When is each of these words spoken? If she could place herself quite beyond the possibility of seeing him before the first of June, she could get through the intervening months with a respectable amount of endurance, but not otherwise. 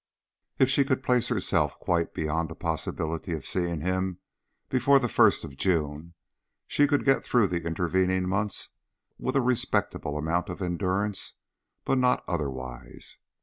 If 0.57 0.67
she 0.67 0.83
could 0.83 1.03
place 1.03 1.27
herself 1.27 1.77
quite 1.77 2.15
beyond 2.15 2.49
the 2.49 2.55
possibility 2.55 3.33
of 3.33 3.45
seeing 3.45 3.81
him 3.81 4.17
before 4.67 4.97
the 4.97 5.07
first 5.07 5.43
of 5.43 5.55
June, 5.57 6.15
she 6.65 6.87
could 6.87 7.05
get 7.05 7.23
through 7.23 7.49
the 7.49 7.67
intervening 7.67 8.27
months 8.27 8.69
with 9.19 9.35
a 9.35 9.41
respectable 9.41 10.17
amount 10.17 10.49
of 10.49 10.59
endurance, 10.59 11.35
but 11.85 11.99
not 11.99 12.23
otherwise. 12.27 13.19